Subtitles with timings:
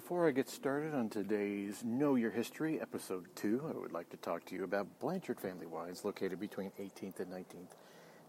[0.00, 4.16] Before I get started on today's Know Your History, Episode 2, I would like to
[4.16, 7.74] talk to you about Blanchard Family Wines, located between 18th and 19th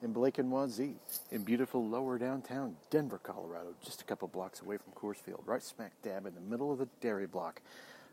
[0.01, 0.95] in Blake and Wazee,
[1.31, 5.63] in beautiful lower downtown Denver, Colorado, just a couple blocks away from Coors Field, right
[5.63, 7.61] smack dab in the middle of the dairy block.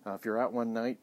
[0.07, 0.99] Uh, if you're out one night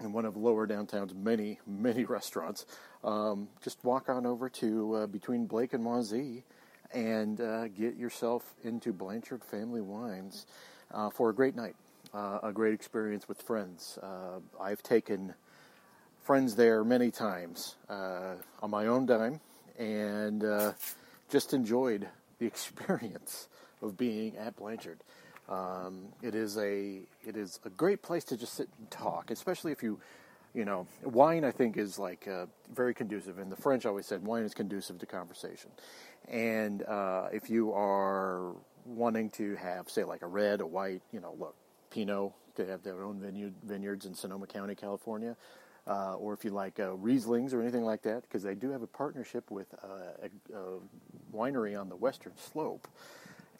[0.00, 2.66] in one of lower downtown's many, many restaurants,
[3.04, 6.42] um, just walk on over to uh, between Blake and Wazee
[6.92, 10.46] and uh, get yourself into Blanchard Family Wines
[10.92, 11.76] uh, for a great night,
[12.14, 13.98] uh, a great experience with friends.
[14.02, 15.34] Uh, I've taken
[16.22, 19.40] friends there many times uh, on my own dime
[19.78, 20.44] and
[21.30, 22.08] just enjoyed
[22.38, 23.48] the experience
[23.82, 24.98] of being at Blanchard.
[25.48, 29.72] Um, it is a it is a great place to just sit and talk, especially
[29.72, 29.98] if you
[30.54, 31.44] you know wine.
[31.44, 34.98] I think is like uh, very conducive, and the French always said wine is conducive
[34.98, 35.70] to conversation.
[36.28, 38.52] And uh, if you are
[38.84, 41.54] wanting to have, say, like a red, a white, you know, look,
[41.90, 45.36] Pinot, they have their own vineyard, vineyards in Sonoma County, California.
[45.86, 48.82] Uh, or if you like uh, Rieslings or anything like that, because they do have
[48.82, 50.78] a partnership with uh, a, a,
[51.34, 52.86] winery on the western slope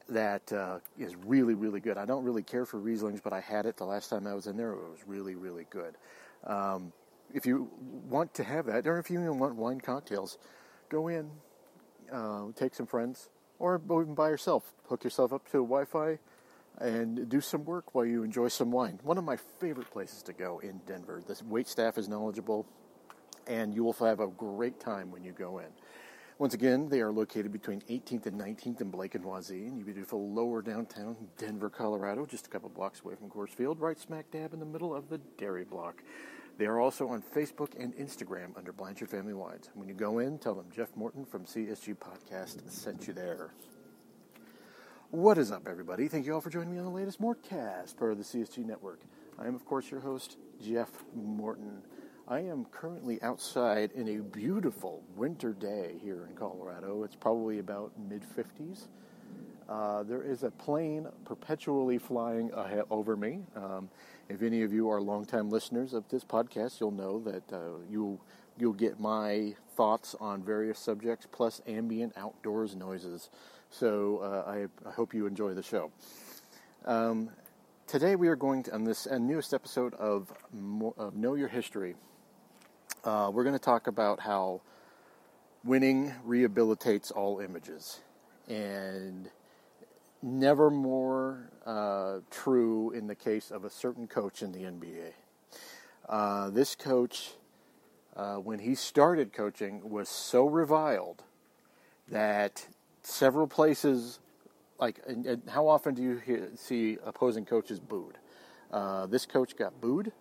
[0.08, 1.96] that uh, is really, really good.
[1.96, 4.46] I don't really care for Rieslings, but I had it the last time I was
[4.46, 4.72] in there.
[4.72, 5.96] It was really, really good.
[6.44, 6.92] Um,
[7.32, 7.70] if you
[8.08, 10.38] want to have that, or if you even want wine cocktails,
[10.88, 11.30] go in,
[12.12, 13.28] uh, take some friends,
[13.60, 14.74] or even by yourself.
[14.88, 16.18] Hook yourself up to Wi-Fi
[16.78, 18.98] and do some work while you enjoy some wine.
[19.04, 21.22] One of my favorite places to go in Denver.
[21.24, 22.66] The wait staff is knowledgeable,
[23.46, 25.66] and you will have a great time when you go in.
[26.40, 30.32] Once again, they are located between 18th and 19th in Blake and Wazee in beautiful
[30.32, 34.54] lower downtown Denver, Colorado, just a couple blocks away from Coors Field, right smack dab
[34.54, 36.02] in the middle of the dairy block.
[36.56, 39.68] They are also on Facebook and Instagram under Blanchard Family Wines.
[39.74, 43.52] When you go in, tell them Jeff Morton from CSG Podcast sent you there.
[45.10, 46.08] What is up, everybody?
[46.08, 49.00] Thank you all for joining me on the latest Mortcast, part of the CSG Network.
[49.38, 51.82] I am, of course, your host, Jeff Morton.
[52.30, 57.02] I am currently outside in a beautiful winter day here in Colorado.
[57.02, 58.86] It's probably about mid 50s.
[59.68, 62.52] Uh, there is a plane perpetually flying
[62.88, 63.40] over me.
[63.56, 63.90] Um,
[64.28, 68.20] if any of you are longtime listeners of this podcast, you'll know that uh, you'll
[68.56, 73.28] you'll get my thoughts on various subjects plus ambient outdoors noises.
[73.70, 75.90] So uh, I, I, hope you enjoy the show.
[76.84, 77.30] Um,
[77.88, 80.32] today we are going to on this newest episode of,
[80.96, 81.96] of Know Your History.
[83.02, 84.60] Uh, we're going to talk about how
[85.64, 88.00] winning rehabilitates all images
[88.46, 89.30] and
[90.22, 95.12] never more uh, true in the case of a certain coach in the NBA.
[96.10, 97.30] Uh, this coach,
[98.16, 101.22] uh, when he started coaching, was so reviled
[102.08, 102.66] that
[103.02, 104.20] several places,
[104.78, 108.18] like, and, and how often do you hear, see opposing coaches booed?
[108.70, 110.12] Uh, this coach got booed.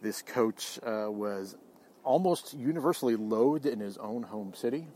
[0.00, 1.56] This coach uh, was
[2.04, 4.86] almost universally loathed in his own home city.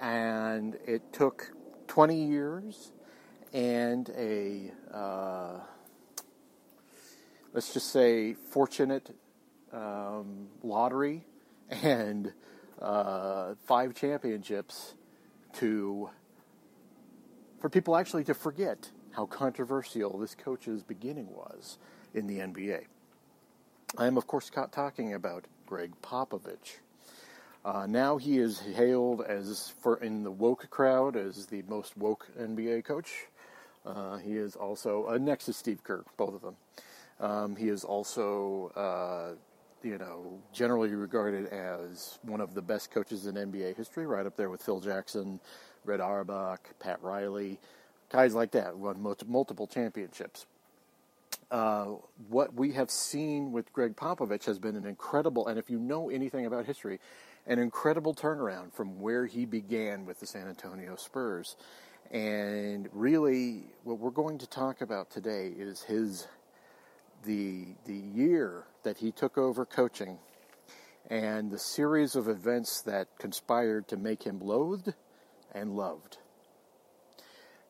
[0.00, 1.52] And it took
[1.88, 2.92] 20 years
[3.52, 5.58] and a uh,
[7.52, 9.14] let's just say fortunate
[9.72, 11.24] um, lottery
[11.70, 12.32] and
[12.80, 14.94] uh, five championships
[15.54, 16.08] to
[17.60, 21.78] for people actually to forget how controversial this coach's beginning was
[22.14, 22.86] in the NBA.
[23.96, 26.80] I am, of course, talking about Gregg Popovich.
[27.64, 32.28] Uh, now he is hailed as, for in the woke crowd, as the most woke
[32.38, 33.10] NBA coach.
[33.86, 36.56] Uh, he is also uh, next to Steve Kerr, both of them.
[37.20, 39.34] Um, he is also, uh,
[39.82, 44.36] you know, generally regarded as one of the best coaches in NBA history, right up
[44.36, 45.40] there with Phil Jackson,
[45.86, 47.58] Red Auerbach, Pat Riley,
[48.10, 50.44] guys like that, won multiple championships.
[51.52, 51.96] Uh,
[52.30, 56.08] what we have seen with Gregg Popovich has been an incredible, and if you know
[56.08, 56.98] anything about history,
[57.46, 61.56] an incredible turnaround from where he began with the San Antonio Spurs.
[62.10, 66.26] And really, what we're going to talk about today is his
[67.24, 70.18] the the year that he took over coaching
[71.10, 74.94] and the series of events that conspired to make him loathed
[75.54, 76.16] and loved.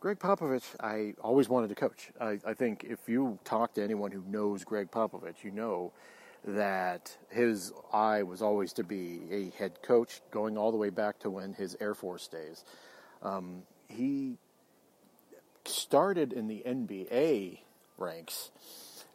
[0.02, 2.10] Gregg Popovich, I always wanted to coach.
[2.20, 5.92] I, I think if you talk to anyone who knows Gregg Popovich, you know
[6.44, 11.20] that his eye was always to be a head coach, going all the way back
[11.20, 12.64] to when his Air Force days.
[13.22, 14.38] Um, he
[15.66, 17.60] started in the NBA
[17.96, 18.50] ranks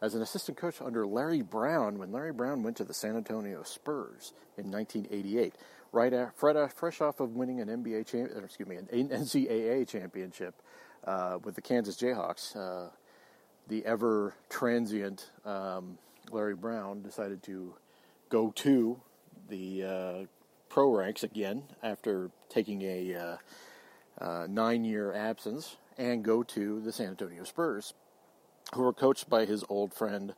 [0.00, 3.62] as an assistant coach under Larry Brown when Larry Brown went to the San Antonio
[3.62, 5.54] Spurs in 1988,
[5.92, 10.54] right after, fresh off of winning an NBA champ, excuse me, an NCAA championship
[11.04, 12.56] uh, with the Kansas Jayhawks.
[12.56, 12.90] Uh,
[13.68, 15.98] the ever transient um,
[16.30, 17.74] Larry Brown decided to
[18.28, 19.00] go to
[19.48, 20.26] the uh,
[20.68, 23.36] pro ranks again after taking a uh,
[24.20, 27.94] uh, nine year absence and go to the San Antonio Spurs,
[28.74, 30.34] who were coached by his old friend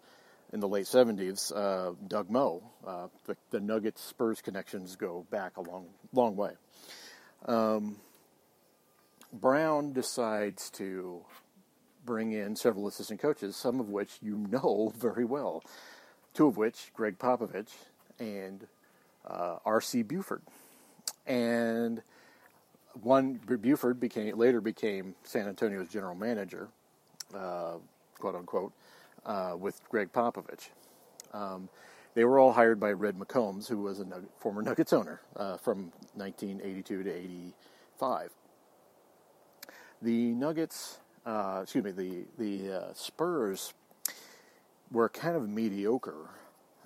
[0.53, 2.63] in the late 70s, uh, Doug Moe.
[2.87, 6.53] Uh, the, the, Nuggets Spurs connections go back a long, long way.
[7.47, 7.97] Um,
[9.33, 11.21] Brown decides to
[12.05, 15.63] bring in several assistant coaches, some of which you know very well,
[16.35, 17.73] two of which, Gregg Popovich
[18.19, 18.67] and
[19.27, 20.03] uh, R.C.
[20.03, 20.43] Buford.
[21.27, 22.03] And
[23.03, 26.69] one, Buford became later became San Antonio's general manager,
[27.35, 27.75] uh,
[28.19, 28.73] quote unquote,
[29.27, 30.71] uh, with Gregg Popovich.
[31.33, 31.69] Um,
[32.15, 35.57] they were all hired by Red McCombs, who was a Nugget, former Nuggets owner uh,
[35.57, 38.31] from 1982 to 85.
[40.03, 43.75] The Nuggets, uh, excuse me, the the uh, Spurs
[44.91, 46.31] were kind of mediocre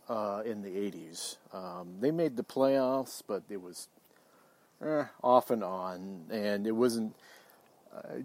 [0.09, 1.37] uh, in the 80s.
[1.53, 3.89] Um, they made the playoffs, but it was
[4.85, 7.15] eh, off and on, and it wasn't.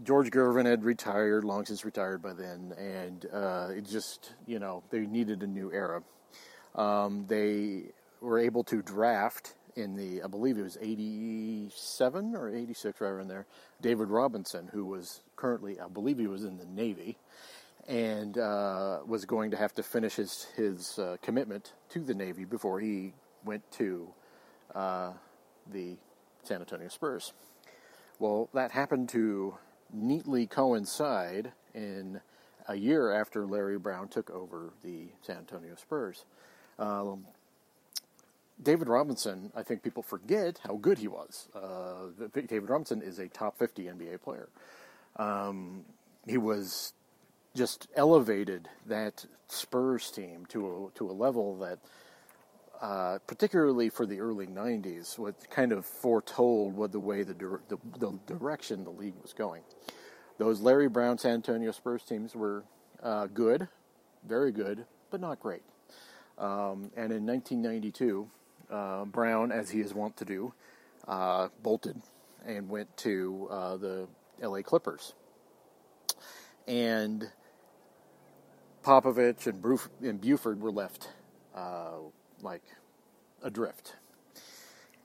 [0.04, 4.83] George Gervin had retired, long since retired by then, and uh, it just, you know,
[4.89, 6.01] they needed a new era.
[6.75, 7.86] Um, they
[8.21, 13.27] were able to draft in the, I believe it was 87 or 86, right around
[13.30, 13.45] there,
[13.81, 17.18] David Robinson, who was currently, I believe he was in the Navy,
[17.88, 22.45] and uh, was going to have to finish his, his uh, commitment to the Navy
[22.45, 23.13] before he
[23.45, 24.10] went to
[24.75, 25.13] uh,
[25.72, 25.95] the
[26.44, 27.33] San Antonio Spurs.
[28.19, 29.56] Well, that happened to
[29.94, 32.19] neatly coincide in
[32.68, 36.25] a year after Larry Brown took over the San Antonio Spurs.
[36.77, 37.25] Um,
[38.62, 41.48] David Robinson, I think people forget how good he was.
[41.56, 44.50] Uh, David Robinson is a top 50 NBA player.
[45.15, 45.86] Um,
[46.27, 46.94] he was
[47.56, 51.80] just elevated that Spurs team to a, to a level that,
[52.81, 57.78] uh, particularly for the early 90s, what kind of foretold what the way the, the,
[58.00, 59.64] the direction the league was going.
[60.38, 62.64] Those Larry Brown San Antonio Spurs teams were
[63.04, 63.68] uh, good,
[64.26, 65.64] very good, but not great.
[66.38, 68.30] Um, and in 1992,
[68.72, 70.54] uh, Brown, as he is wont to do,
[71.08, 72.02] uh, bolted
[72.46, 74.08] and went to uh, the
[74.42, 75.14] LA Clippers.
[76.68, 77.30] And
[78.84, 81.10] Popovich and, Bruf- and Buford were left
[81.54, 81.98] uh,
[82.41, 82.63] like
[83.44, 83.95] adrift.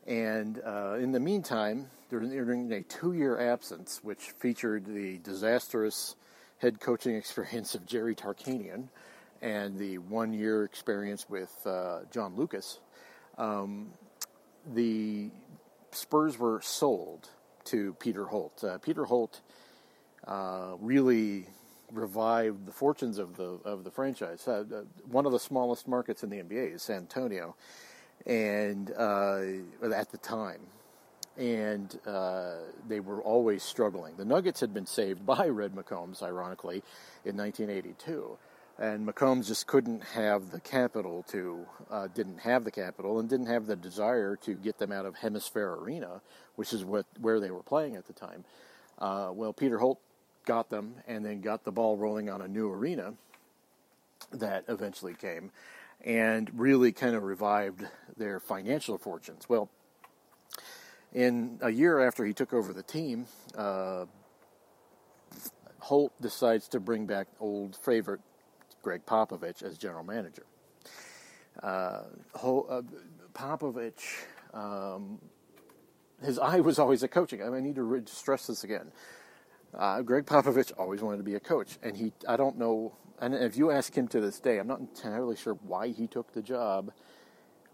[0.07, 6.17] And uh, in the meantime, during a two year absence, which featured the disastrous
[6.59, 8.89] head coaching experience of Jerry Tarkanian
[9.43, 12.81] and the one year experience with uh, John Lucas,
[13.39, 13.93] um,
[14.73, 15.31] the
[15.91, 17.29] Spurs were sold
[17.65, 18.63] to Peter Holt.
[18.65, 19.41] Uh, Peter Holt
[20.27, 21.47] uh, really
[21.93, 24.47] revived the fortunes of the of the franchise.
[24.47, 27.55] Uh, uh one of the smallest markets in the NBA is San Antonio,
[28.27, 29.41] and uh,
[29.95, 30.61] at the time,
[31.37, 32.55] and uh,
[32.89, 34.17] they were always struggling.
[34.17, 36.83] The Nuggets had been saved by Red McCombs, ironically,
[37.25, 38.39] in 1982
[38.79, 43.47] and McCombs just couldn't have the capital to, uh, didn't have the capital, and didn't
[43.47, 46.21] have the desire to get them out of HemisFair Arena,
[46.57, 48.45] which is what where they were playing at the time.
[48.99, 50.01] Uh, well, Peter Holt
[50.45, 53.15] got them, and then got the ball rolling on a new arena
[54.33, 55.51] that eventually came,
[56.05, 57.87] and really kind of revived
[58.17, 59.49] their financial fortunes.
[59.49, 59.69] Well,
[61.13, 64.07] in a year after he took over the team, uh,
[65.79, 68.21] Holt decides to bring back old favorite
[68.83, 70.45] Gregg Popovich as general manager.
[71.63, 72.03] Uh,
[72.35, 72.83] uh,
[73.33, 75.19] Popovich, um,
[76.23, 77.43] his eye was always at coaching.
[77.43, 78.93] I, mean, I need to stress this again.
[79.77, 83.35] Uh, Gregg Popovich always wanted to be a coach, and he, I don't know, and
[83.35, 86.43] if you ask him to this day, I'm not entirely sure why he took the
[86.43, 86.93] job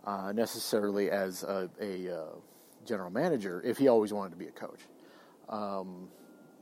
[0.04, 2.26] uh, necessarily as a, a uh,
[2.86, 4.80] general manager if he always wanted to be a coach.
[5.48, 6.08] Um,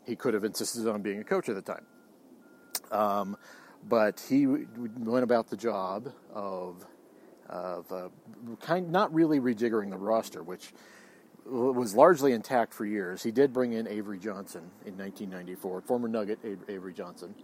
[0.05, 1.87] he could have insisted on being a coach at the time.
[2.91, 3.37] Um,
[3.89, 6.85] but he went about the job of
[7.49, 8.09] of uh,
[8.61, 10.73] kind not really rejiggering the roster, which
[11.51, 13.23] was largely intact for years.
[13.23, 16.39] He did bring in Avery Johnson in 1994, former Nugget
[16.69, 17.35] Avery Johnson,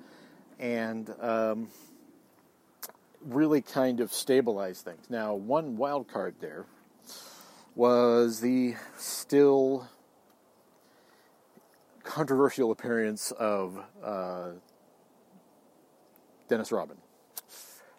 [0.58, 1.68] and um,
[3.24, 5.08] really kind of stabilized things.
[5.08, 6.66] Now, one wild card there
[7.74, 9.88] was the still
[12.02, 14.50] controversial appearance of uh,
[16.48, 16.98] Dennis Rodman.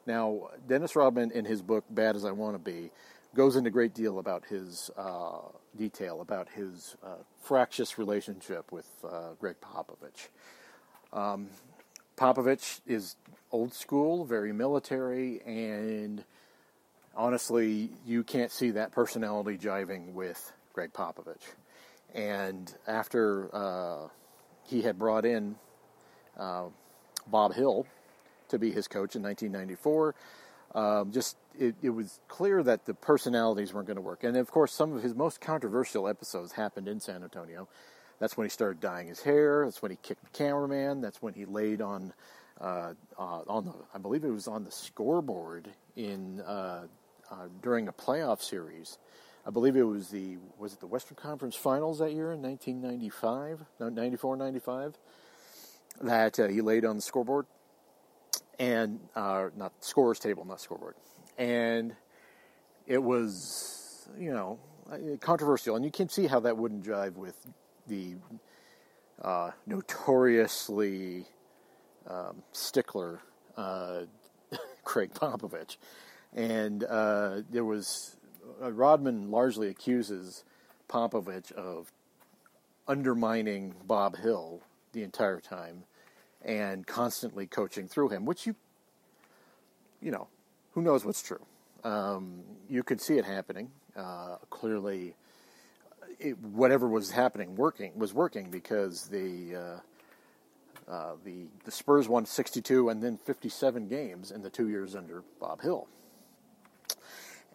[0.06, 2.92] Now, Dennis Rodman, in his book "Bad as I Want to Be,"
[3.36, 5.40] goes into great deal about his uh,
[5.78, 10.30] detail about his uh, fractious relationship with uh, Gregg Popovich.
[11.12, 11.48] Um,
[12.18, 13.18] Popovich is
[13.52, 16.24] old school, very military, and
[17.16, 21.44] honestly, you can't see that personality jiving with Gregg Popovich.
[22.14, 24.08] And after uh,
[24.64, 25.58] he had brought in
[26.38, 26.66] uh,
[27.28, 27.86] Bob Hill
[28.48, 30.16] to be his coach in 1994,
[30.74, 34.24] um, just it, it, was clear that the personalities weren't going to work.
[34.24, 37.68] And of course, some of his most controversial episodes happened in San Antonio.
[38.20, 39.66] That's when he started dyeing his hair.
[39.66, 41.02] That's when he kicked the cameraman.
[41.02, 42.14] That's when he laid on,
[42.62, 46.88] uh, uh, on the, I believe it was on the scoreboard in uh,
[47.30, 48.98] uh during a playoff series.
[49.46, 53.66] I believe it was the was it the Western Conference Finals that year in 1995,
[53.80, 54.98] no, 94, 95,
[56.02, 57.46] that uh, he laid on the scoreboard
[58.58, 60.96] and uh, not scorer's table, not scoreboard,
[61.38, 61.96] and
[62.88, 64.60] it was you know
[65.20, 67.36] controversial, and you can see how that wouldn't jive with
[67.88, 68.16] the
[69.22, 71.26] uh, notoriously
[72.08, 73.22] um, stickler
[73.58, 74.02] uh,
[74.84, 75.78] Gregg Popovich,
[76.34, 78.18] and uh, there was
[78.62, 80.44] uh, Rodman largely accuses
[80.88, 81.92] Popovich of
[82.88, 84.62] undermining Bob Hill
[84.92, 85.84] the entire time
[86.44, 88.56] and constantly coaching through him, which you,
[90.00, 90.28] you know,
[90.76, 91.44] who knows what's true.
[91.84, 93.72] Um, you could see it happening.
[93.96, 95.16] Uh, clearly,
[96.20, 102.26] it, whatever was happening working was working because the uh, uh, the the Spurs won
[102.26, 105.88] 62 and then 57 games in the two years under Bob Hill.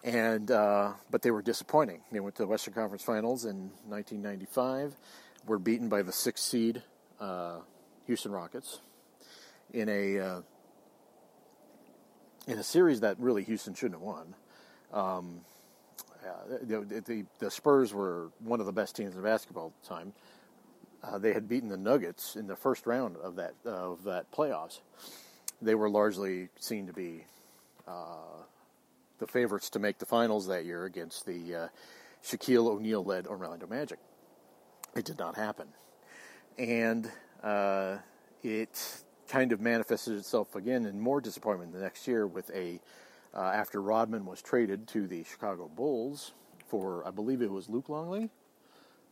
[0.03, 2.00] And uh, but they were disappointing.
[2.11, 4.97] They went to the Western Conference Finals in 1995.
[5.47, 6.83] Were beaten by the sixth seed
[7.21, 7.59] uh,
[8.07, 8.81] Houston Rockets
[9.73, 10.41] in a uh,
[12.50, 14.35] in a series that really Houston shouldn't have won.
[14.92, 15.40] Um,
[16.62, 20.12] the, the, the, Spurs were one of the best teams in basketball at the time.
[21.02, 24.80] Uh, they had beaten the Nuggets in the first round of that of that playoffs.
[25.62, 27.25] They were largely seen to be
[27.88, 28.42] uh,
[29.19, 31.69] the favorites to make the finals that year against the uh,
[32.23, 33.99] Shaquille O'Neal led Orlando Magic.
[34.95, 35.69] It did not happen,
[36.59, 37.11] and
[37.42, 37.99] uh,
[38.42, 42.81] it kind of manifested itself again in more disappointment the next year with a
[43.33, 46.33] uh, after Rodman was traded to the Chicago Bulls
[46.67, 48.29] for I believe it was Luke Longley.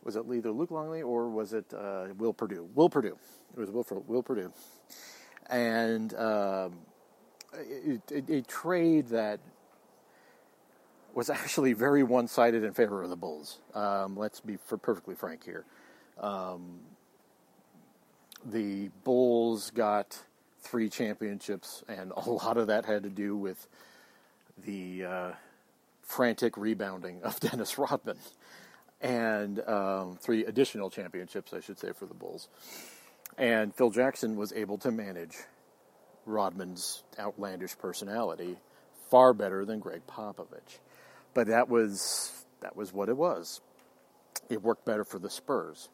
[0.04, 2.68] Was it either Luke Longley or was it uh, Will Perdue?
[2.74, 3.16] Will Perdue.
[3.56, 4.52] It was Will, Will Perdue,
[5.48, 6.78] and um,
[7.54, 9.40] a trade that
[11.14, 13.60] was actually very one-sided in favor of the Bulls.
[13.74, 15.64] Um, let's be perfectly frank here.
[16.20, 16.80] Um,
[18.50, 20.18] the Bulls got
[20.60, 23.66] three championships, and a lot of that had to do with
[24.64, 25.32] the uh,
[26.02, 28.18] frantic rebounding of Dennis Rodman,
[29.00, 32.48] and um, three additional championships, I should say, for the Bulls.
[33.36, 35.36] And Phil Jackson was able to manage
[36.26, 38.56] Rodman's outlandish personality
[39.10, 40.80] far better than Gregg Popovich.
[41.34, 43.60] But that was that was what it was.
[44.48, 45.88] It worked better for the Spurs,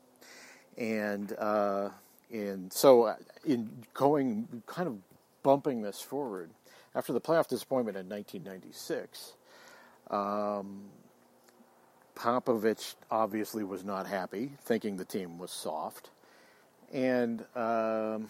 [0.79, 1.91] and uh,
[2.33, 4.99] and so, uh, in going, kind of
[5.43, 6.51] bumping this forward,
[6.95, 9.35] after the playoff disappointment in 1996,
[10.11, 10.83] um,
[12.17, 16.11] Popovich obviously was not happy, thinking the team was soft.
[16.93, 18.29] And um,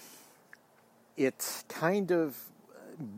[1.16, 2.38] it kind of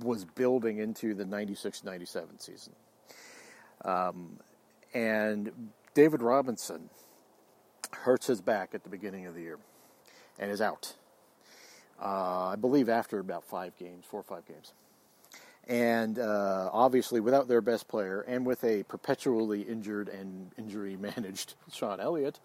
[0.03, 2.73] was building into the 96 97 season.
[3.85, 4.39] Um,
[4.95, 6.91] and David Robinson
[7.93, 9.59] hurts his back at the beginning of the year
[10.39, 10.95] and is out.
[12.01, 14.73] Uh, I believe after about five games, four or five games.
[15.69, 21.55] And uh, obviously, without their best player and with a perpetually injured and injury managed
[21.73, 22.39] Sean Elliott,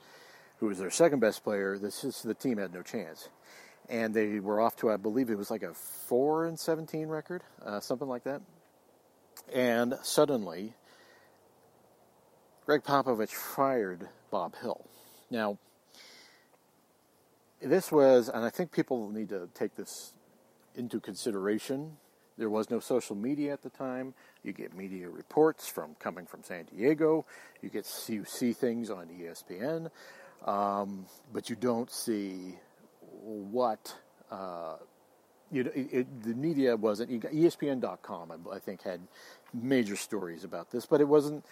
[0.58, 3.30] who was their second best player, this is, the team had no chance.
[3.90, 7.44] And they were off to, I believe it was like a 4 and 17 record,
[7.66, 8.42] uh, something like that.
[9.54, 10.74] And suddenly,
[12.66, 14.86] Gregg Popovich fired Bob Hill.
[15.30, 15.58] Now,
[17.62, 20.14] this was, and I think people need to take this
[20.76, 21.98] into consideration.
[22.38, 24.14] There was no social media at the time.
[24.44, 27.26] You get media reports from coming from San Diego.
[27.62, 29.92] You get you see things on ESPN,
[30.48, 32.56] um, but you don't see
[33.22, 33.96] what
[34.32, 34.78] uh,
[35.52, 37.12] you, it, it, the media wasn't.
[37.12, 39.02] ESPN.com, I, I think, had
[39.54, 41.46] major stories about this, but it wasn't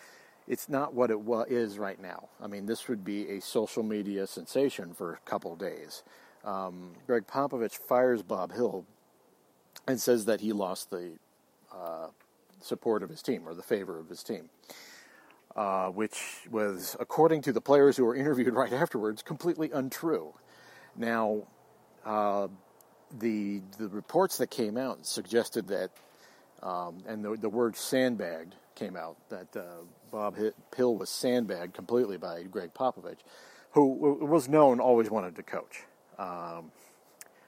[0.49, 2.27] it's not what it is right now.
[2.41, 6.03] I mean, this would be a social media sensation for a couple days.
[6.43, 8.83] Um, Gregg Popovich fires Bob Hill
[9.87, 11.11] and says that he lost the
[11.71, 12.07] uh,
[12.61, 14.49] support of his team or the favor of his team,
[15.55, 20.33] uh, which was, according to the players who were interviewed right afterwards, completely untrue.
[20.95, 21.43] Now,
[22.03, 22.47] uh,
[23.19, 25.91] the the reports that came out suggested that,
[26.63, 30.35] um, and the, the word sandbagged came out that uh, Bob
[30.75, 33.19] Hill was sandbagged completely by Gregg Popovich,
[33.71, 33.87] who
[34.21, 35.83] was known always wanted to coach,
[36.17, 36.71] um,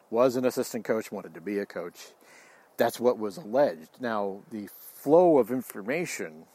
[0.09, 1.99] was an assistant coach, wanted to be a coach.
[2.77, 3.89] That's what was alleged.
[3.99, 4.69] Now the
[5.01, 6.45] flow of information,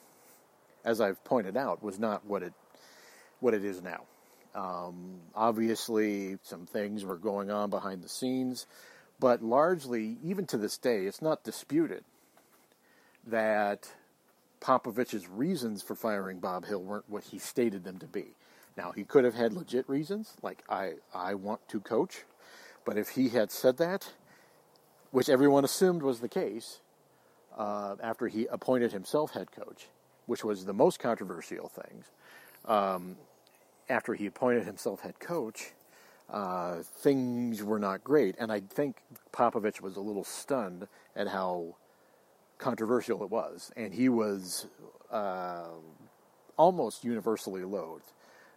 [0.85, 2.53] as I've pointed out, was not what it
[3.41, 4.05] what it is now.
[4.55, 8.67] Um, obviously, some things were going on behind the scenes,
[9.21, 12.05] but largely, even to this day, it's not disputed
[13.27, 13.93] that
[14.61, 18.35] Popovich's reasons for firing Bob Hill weren't what he stated them to be.
[18.77, 22.25] Now, he could have had legit reasons, like I, I want to coach,
[22.85, 24.13] but if he had said that,
[25.11, 26.81] which everyone assumed was the case,
[27.57, 29.89] uh, after he appointed himself head coach,
[30.27, 32.07] which was the most controversial things,
[32.67, 33.17] um,
[33.89, 35.73] after he appointed himself head coach,
[36.29, 38.35] uh, things were not great.
[38.39, 38.97] And I think
[39.33, 41.77] Popovich was a little stunned at how
[42.59, 43.71] controversial it was.
[43.77, 44.67] And he was
[45.11, 45.69] uh,
[46.57, 48.13] almost universally loathed.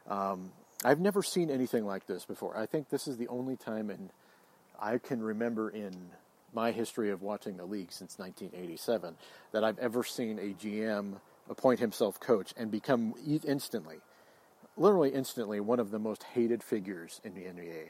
[0.08, 0.52] Um,
[0.84, 2.58] I've never seen anything like this before.
[2.58, 4.12] I think this is the only time in
[4.82, 5.94] I can remember in
[6.54, 9.16] my history of watching the league since 1987
[9.52, 11.16] that I've ever seen a GM
[11.50, 13.14] appoint himself coach and become
[13.46, 13.98] instantly
[14.80, 17.90] literally instantly one of the most hated figures in the NBA.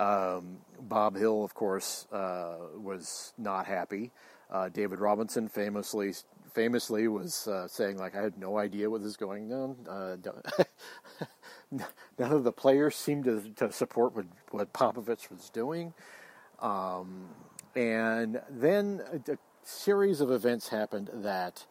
[0.00, 4.10] Um, Bob Hill, of course, uh, was not happy.
[4.52, 6.12] Uh, David Robinson famously
[6.52, 9.76] famously was uh, saying like I had no idea what was going on.
[9.88, 10.16] Uh,
[12.18, 15.94] none of the players seemed to, to support what, what Popovich was doing.
[16.60, 17.30] Um,
[17.74, 21.64] and then a, a series of events happened that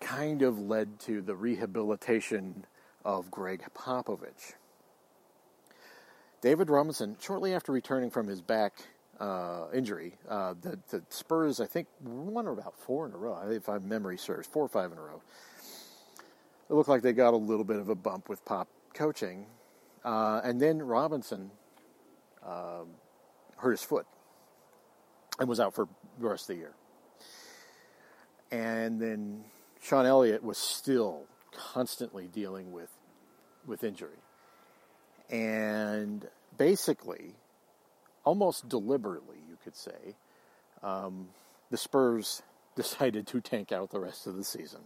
[0.00, 2.66] kind of led to the rehabilitation
[3.02, 4.52] of Gregg Popovich.
[6.42, 8.74] David Robinson, shortly after returning from his back
[9.20, 13.68] uh, injury, uh, the, the, Spurs, I think, won about four in a row, if
[13.68, 15.22] my memory serves, four or five in a row.
[16.68, 19.46] It looked like they got a little bit of a bump with Pop coaching.
[20.04, 21.50] Uh, and then Robinson
[22.44, 22.88] um,
[23.56, 24.06] hurt his foot
[25.38, 26.74] and was out for the rest of the year.
[28.50, 29.44] And then
[29.82, 32.90] Sean Elliott was still constantly dealing with
[33.66, 34.18] with injury.
[35.28, 36.26] And
[36.56, 37.34] basically,
[38.26, 40.16] almost deliberately, you could say,
[40.82, 41.28] um,
[41.70, 42.42] the Spurs
[42.76, 44.80] decided to tank out the rest of the season.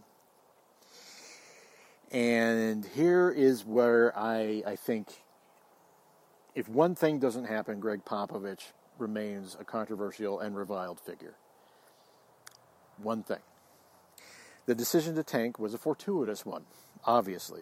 [2.09, 5.23] And here is where I, I think
[6.55, 11.35] if one thing doesn't happen, Gregg Popovich remains a controversial and reviled figure.
[12.97, 13.39] One thing.
[14.65, 16.65] The decision to tank was a fortuitous one,
[17.05, 17.61] obviously.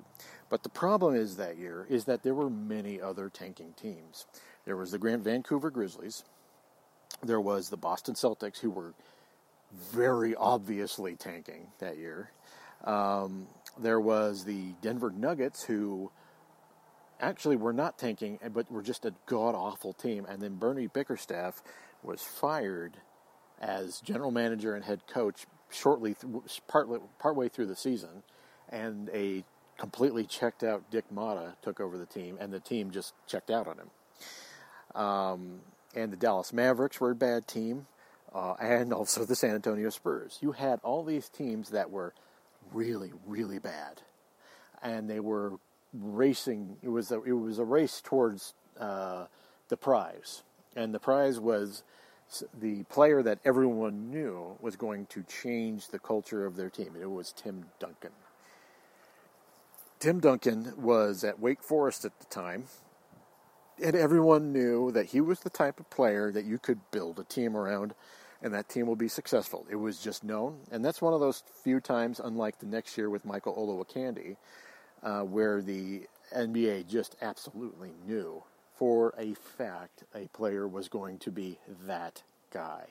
[0.49, 4.25] But the problem is that year is that there were many other tanking teams.
[4.69, 6.23] There was the Grand Vancouver Grizzlies.
[7.23, 8.93] There was the Boston Celtics, who were
[9.91, 12.29] very obviously tanking that year.
[12.83, 13.47] Um,
[13.79, 16.11] there was the Denver Nuggets, who
[17.19, 20.27] actually were not tanking, but were just a god awful team.
[20.29, 21.63] And then Bernie Bickerstaff
[22.03, 22.95] was fired
[23.59, 28.21] as general manager and head coach shortly, th- partly, partway through the season,
[28.69, 29.43] and a
[29.79, 33.67] completely checked out Dick Motta took over the team, and the team just checked out
[33.67, 33.89] on him.
[34.95, 35.61] Um,
[35.95, 37.87] and the Dallas Mavericks were a bad team,
[38.33, 40.37] uh, and also the San Antonio Spurs.
[40.41, 42.13] You had all these teams that were
[42.73, 44.01] really, really bad,
[44.81, 45.53] and they were
[45.93, 46.77] racing.
[46.81, 49.25] It was a, it was a race towards uh,
[49.69, 50.43] the prize,
[50.75, 51.83] and the prize was
[52.59, 56.93] the player that everyone knew was going to change the culture of their team.
[56.99, 58.11] It was Tim Duncan.
[59.99, 62.65] Tim Duncan was at Wake Forest at the time,
[63.83, 67.23] and everyone knew that he was the type of player that you could build a
[67.23, 67.93] team around,
[68.41, 69.65] and that team will be successful.
[69.69, 73.09] It was just known, and that's one of those few times, unlike the next year
[73.09, 74.37] with Michael Olowokandi,
[75.03, 76.03] uh, where the
[76.35, 78.43] NBA just absolutely knew
[78.75, 82.85] for a fact a player was going to be that guy.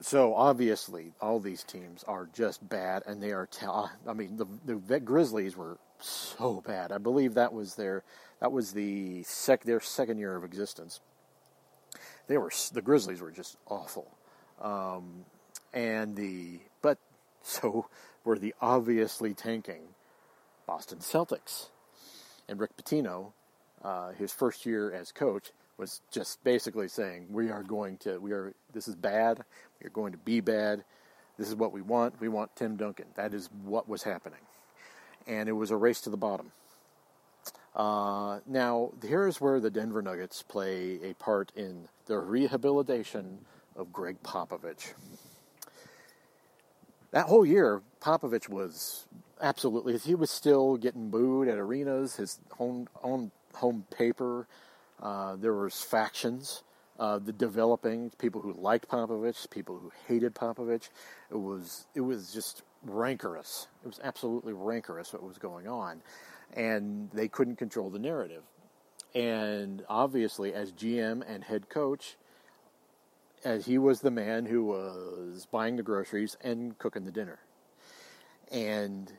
[0.00, 3.46] So obviously, all these teams are just bad, and they are.
[3.46, 6.92] Ta- I mean, the the Grizzlies were so bad.
[6.92, 8.02] I believe that was their
[8.40, 11.00] that was the sec their second year of existence.
[12.26, 14.10] They were the Grizzlies were just awful,
[14.60, 15.24] um,
[15.72, 16.98] and the but
[17.42, 17.86] so
[18.24, 19.82] were the obviously tanking
[20.66, 21.68] Boston Celtics,
[22.48, 23.32] and Rick Pitino,
[23.82, 28.32] uh, his first year as coach, was just basically saying we are going to we
[28.32, 29.44] are this is bad.
[29.80, 30.84] We are going to be bad.
[31.38, 32.20] This is what we want.
[32.20, 33.06] We want tim duncan.
[33.16, 34.40] That is what was happening
[35.26, 36.52] and it was a race to the bottom
[37.74, 43.38] uh, now here's where the denver nuggets play a part in the rehabilitation
[43.76, 44.92] of Gregg Popovich.
[47.10, 49.06] That whole year, Popovich was
[49.40, 54.46] absolutely, he was still getting booed at arenas, his own, own home paper.
[55.00, 56.62] Uh, there was factions,
[56.98, 60.88] uh, the developing people who liked Popovich, people who hated Popovich.
[61.30, 63.68] It was it was just rancorous.
[63.84, 66.02] It was absolutely rancorous what was going on,
[66.54, 68.42] and they couldn't control the narrative.
[69.14, 72.16] And obviously, as GM and head coach,
[73.44, 77.40] as he was the man who was buying the groceries and cooking the dinner.
[78.50, 79.12] And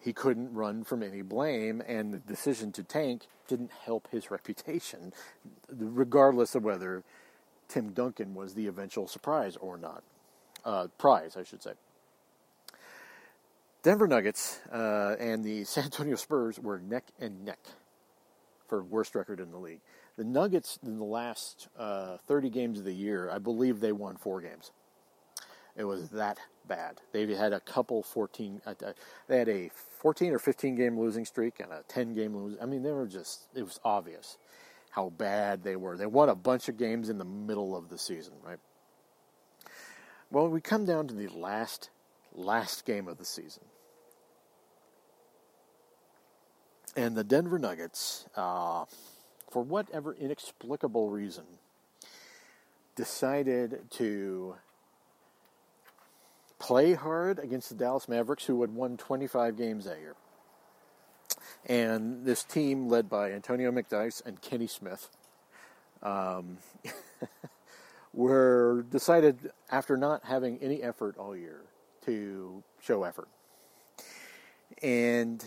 [0.00, 5.12] he couldn't run from any blame, and the decision to tank didn't help his reputation,
[5.70, 7.04] regardless of whether
[7.68, 10.02] Tim Duncan was the eventual surprise or not.
[10.64, 11.72] Uh, prize, I should say.
[13.82, 17.60] Denver Nuggets uh, and the San Antonio Spurs were neck and neck
[18.66, 19.80] for worst record in the league.
[20.16, 24.16] The Nuggets, in the last uh, 30 games of the year, I believe they won
[24.16, 24.72] four games.
[25.76, 27.00] It was that bad.
[27.12, 28.60] They had a couple 14.
[28.66, 28.92] Uh, uh,
[29.28, 32.60] they had a 14 or 15 game losing streak and a 10 game losing.
[32.60, 33.46] I mean, they were just.
[33.54, 34.38] It was obvious
[34.90, 35.96] how bad they were.
[35.96, 38.58] They won a bunch of games in the middle of the season, right?
[40.30, 41.90] Well, we come down to the last
[42.38, 43.64] last game of the season.
[46.96, 48.84] And the Denver Nuggets, uh,
[49.50, 51.44] for whatever inexplicable reason,
[52.96, 54.56] decided to
[56.58, 60.16] play hard against the Dallas Mavericks, who had won 25 games that year.
[61.66, 65.08] And this team, led by Antonio McDyess and Kenny Smith,
[66.02, 66.58] um,
[68.12, 71.60] were decided after not having any effort all year
[72.08, 73.28] to show effort.
[74.82, 75.44] And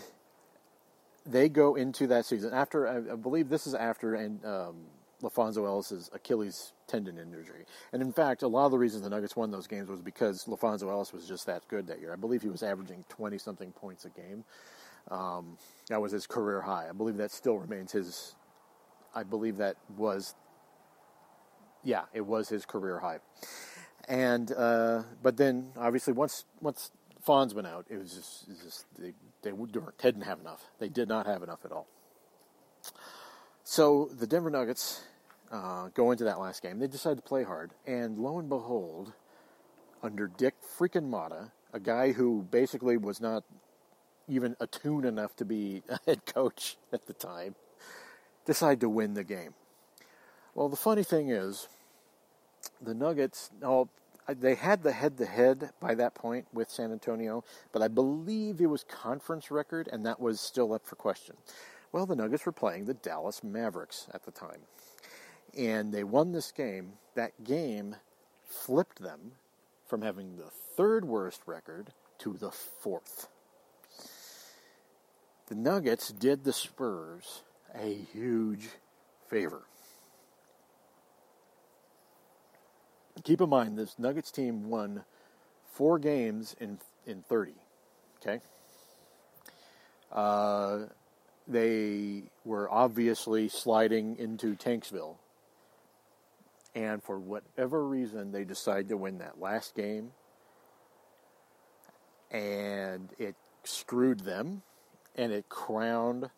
[1.26, 4.76] they go into that season after I, believe this is after and um,
[5.22, 7.64] LaPhonso Ellis's Achilles tendon injury.
[7.92, 10.44] And in fact, a lot of the reasons the Nuggets won those games was because
[10.44, 12.12] LaPhonso Ellis was just that good that year.
[12.12, 14.44] I believe he was averaging 20 something points a game.
[15.10, 16.86] Um, that was his career high.
[16.88, 18.36] I believe that still remains his.
[19.14, 20.34] I believe that was.
[21.82, 23.18] Yeah, it was his career high.
[24.08, 26.90] And uh, but then obviously once once
[27.26, 29.12] Fonz went out, it was just, it was just they
[29.42, 29.52] they
[30.02, 30.64] didn't have enough.
[30.78, 31.86] They did not have enough at all.
[33.64, 35.04] So the Denver Nuggets
[35.52, 36.78] uh, go into that last game.
[36.78, 39.12] They decide to play hard, and lo and behold,
[40.02, 43.44] under Dick freaking Motta, a guy who basically was not
[44.28, 47.54] even attuned enough to be a head coach at the time,
[48.46, 49.54] decide to win the game.
[50.54, 51.68] Well, the funny thing is,
[52.80, 53.50] the Nuggets.
[53.62, 53.88] Oh,
[54.28, 58.60] they had the head to head by that point with San Antonio, but I believe
[58.60, 61.36] it was conference record, and that was still up for question.
[61.90, 64.60] Well, the Nuggets were playing the Dallas Mavericks at the time,
[65.56, 66.94] and they won this game.
[67.14, 67.96] That game
[68.46, 69.32] flipped them
[69.86, 73.28] from having the third worst record to the fourth.
[75.48, 77.42] The Nuggets did the Spurs
[77.74, 78.68] a huge
[79.28, 79.62] favor.
[83.24, 85.04] Keep in mind this Nuggets team won
[85.72, 87.52] four games in in 30.
[88.20, 88.40] Okay.
[90.10, 90.86] Uh,
[91.48, 95.16] they were obviously sliding into Tanksville,
[96.74, 100.12] and for whatever reason, they decided to win that last game,
[102.30, 104.62] and it screwed them,
[105.16, 106.30] and it crowned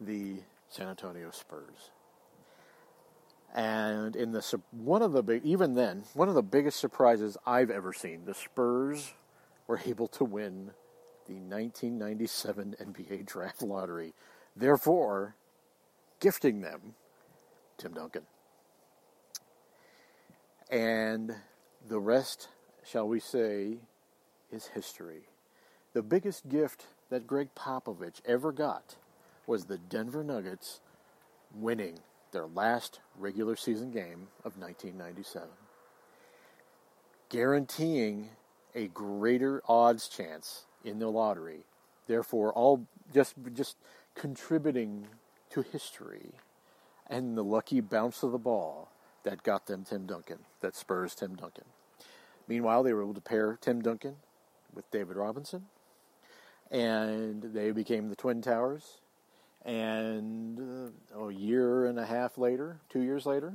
[0.00, 0.36] the
[0.68, 1.90] San Antonio Spurs.
[3.54, 7.70] And in the one of the big, even then, one of the biggest surprises I've
[7.70, 9.14] ever seen, the Spurs
[9.68, 10.72] were able to win
[11.26, 14.12] the 1997 NBA Draft Lottery,
[14.56, 15.36] therefore
[16.20, 16.94] gifting them
[17.78, 18.22] Tim Duncan.
[20.68, 21.34] And
[21.86, 22.48] the rest,
[22.82, 23.78] shall we say,
[24.50, 25.28] is history.
[25.92, 28.96] The biggest gift that Gregg Popovich ever got
[29.46, 30.80] was the Denver Nuggets
[31.54, 32.00] winning
[32.34, 35.48] their last regular season game of 1997,
[37.30, 38.28] guaranteeing
[38.74, 41.60] a greater odds chance in the lottery,
[42.06, 43.76] therefore all just just
[44.14, 45.06] contributing
[45.50, 46.32] to history
[47.06, 48.90] and the lucky bounce of the ball
[49.22, 51.64] that got them Tim Duncan, that spurs Tim Duncan.
[52.48, 54.16] Meanwhile, they were able to pair Tim Duncan
[54.74, 55.66] with David Robinson,
[56.70, 58.98] and they became the Twin Towers,
[59.64, 63.54] and uh, a year and a half later, two years later,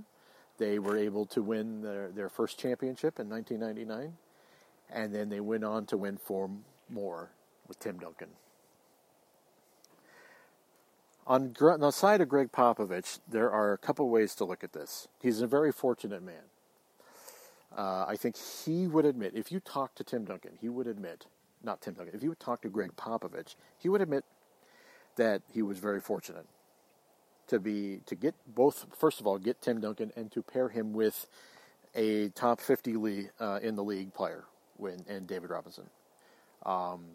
[0.58, 4.18] they were able to win their, their first championship in 1999.
[4.92, 6.50] And then they went on to win four
[6.90, 7.30] more
[7.68, 8.30] with Tim Duncan.
[11.28, 14.74] On, on the side of Gregg Popovich, there are a couple ways to look at
[14.74, 15.08] this.
[15.22, 16.42] He's a very fortunate man.
[17.78, 21.28] Uh, I think he would admit, if you talk to Tim Duncan, he would admit,
[21.64, 24.26] not Tim Duncan, if you would talk to Gregg Popovich, he would admit
[25.16, 26.46] that he was very fortunate
[27.48, 28.86] to be to get both.
[28.98, 31.28] First of all, get Tim Duncan and to pair him with
[31.96, 34.46] a top fifty league, uh, in the league player,
[34.78, 35.90] when and David Robinson.
[36.66, 37.06] Um,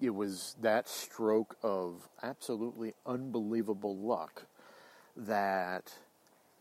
[0.00, 4.46] it was that stroke of absolutely unbelievable luck
[5.16, 5.94] that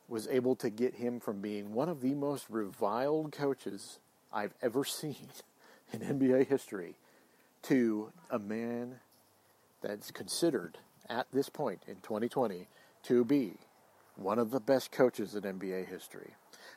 [0.08, 4.00] was able to get him from being one of the most reviled coaches
[4.32, 5.28] I've ever seen
[5.92, 6.96] in NBA history
[7.64, 9.00] to a man
[9.82, 10.78] that's considered
[11.10, 12.68] at this point in 2020
[13.04, 13.54] to be
[14.16, 16.34] one of the best coaches in NBA history.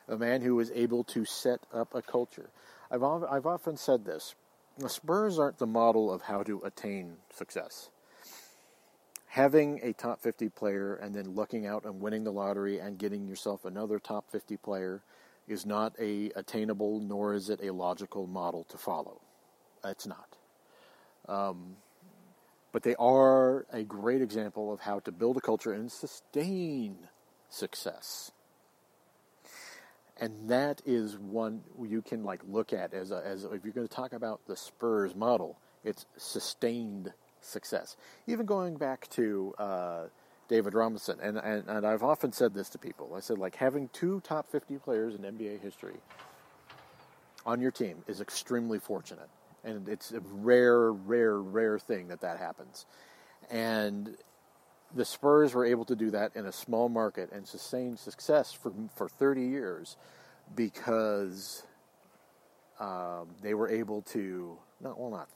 [0.07, 2.49] A man who was able to set up a culture.
[2.89, 4.35] I've, I've often said this
[4.77, 7.89] the Spurs aren't the model of how to attain success.
[9.27, 13.27] Having a top 50 player and then looking out and winning the lottery and getting
[13.27, 15.03] yourself another top 50 player
[15.47, 19.21] is not a attainable nor is it a logical model to follow.
[19.83, 20.37] It's not.
[21.27, 21.77] Um,
[22.71, 26.97] but they are a great example of how to build a culture and sustain
[27.49, 28.31] success.
[30.19, 33.87] And that is one you can like look at as a, as if you're going
[33.87, 37.97] to talk about the Spurs model, it's sustained success.
[38.27, 40.03] Even going back to uh,
[40.47, 43.13] David Robinson, and, and and I've often said this to people.
[43.15, 45.95] I said like having two top 50 players in NBA history
[47.45, 49.29] on your team is extremely fortunate
[49.63, 52.85] and it's a rare, rare, rare thing that that happens.
[53.49, 54.15] And
[54.93, 58.73] the Spurs were able to do that in a small market and sustain success for
[58.95, 59.97] for 30 years
[60.55, 61.63] because
[62.79, 65.29] um, they were able to not well not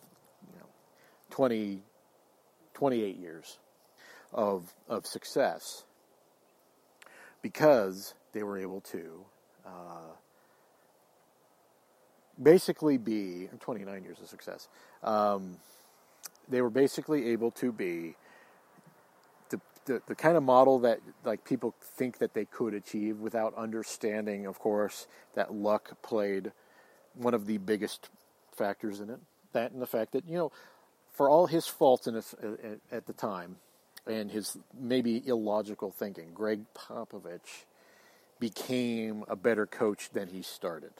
[0.51, 0.67] you know
[1.29, 1.81] 20
[2.73, 3.59] 28 years
[4.33, 5.83] of of success
[7.41, 9.23] because they were able to
[9.65, 10.11] uh,
[12.41, 14.67] basically be 29 years of success.
[15.03, 15.57] Um,
[16.47, 18.15] they were basically able to be
[19.49, 23.55] the, the, the kind of model that like people think that they could achieve without
[23.55, 26.51] understanding, of course, that luck played
[27.13, 28.09] one of the biggest
[28.51, 29.19] factors in it.
[29.53, 30.51] That and the fact that you know,
[31.11, 32.15] for all his faults in
[32.91, 33.57] at the time,
[34.07, 37.65] and his maybe illogical thinking, Gregg Popovich
[38.39, 40.91] became a better coach than he started.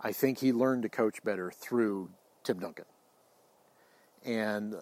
[0.00, 2.10] I think he learned to coach better through
[2.44, 2.84] Tim Duncan.
[4.24, 4.76] And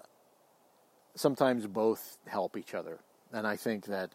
[1.15, 2.99] sometimes both help each other.
[3.33, 4.13] And I think that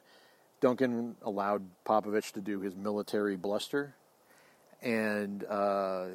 [0.61, 3.95] Duncan allowed Popovich to do his military bluster,
[4.81, 6.05] and uh,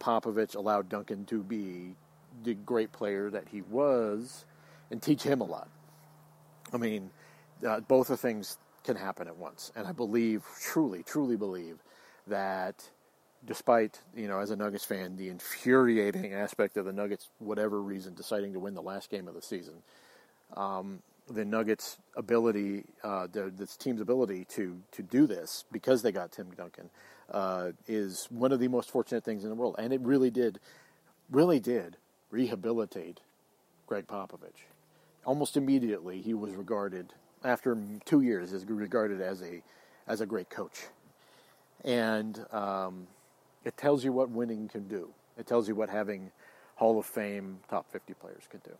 [0.00, 1.94] Popovich allowed Duncan to be
[2.44, 4.44] the great player that he was
[4.90, 5.68] and teach him a lot.
[6.72, 7.10] I mean,
[7.66, 9.72] uh, both of things can happen at once.
[9.74, 11.78] And I believe, truly, truly believe
[12.26, 12.90] that
[13.44, 18.14] despite, you know, as a Nuggets fan, the infuriating aspect of the Nuggets, whatever reason,
[18.14, 19.74] deciding to win the last game of the season,
[20.56, 26.12] um, the Nuggets' ability, uh, the, this team's ability to to do this because they
[26.12, 26.90] got Tim Duncan,
[27.30, 30.60] uh, is one of the most fortunate things in the world, and it really did,
[31.30, 31.96] really did
[32.30, 33.20] rehabilitate
[33.86, 34.66] Gregg Popovich.
[35.24, 37.12] Almost immediately, he was regarded
[37.44, 39.62] after two years as regarded as a
[40.06, 40.86] as a great coach
[41.86, 43.06] and um,
[43.64, 45.08] it tells you what winning can do.
[45.38, 46.30] It tells you what having
[46.74, 48.72] Hall of Fame top 50 players can do.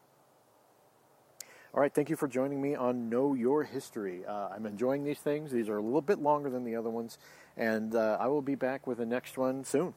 [1.73, 4.25] All right, thank you for joining me on Know Your History.
[4.27, 5.51] Uh, I'm enjoying these things.
[5.51, 7.19] These are a little bit longer than the other ones,
[7.57, 9.93] and uh, I will be back with the next one soon.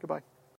[0.00, 0.22] Goodbye.